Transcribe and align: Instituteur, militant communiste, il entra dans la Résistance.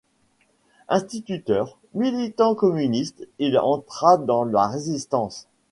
Instituteur, 0.89 1.77
militant 1.93 2.55
communiste, 2.55 3.27
il 3.37 3.55
entra 3.59 4.17
dans 4.17 4.45
la 4.45 4.65
Résistance. 4.67 5.47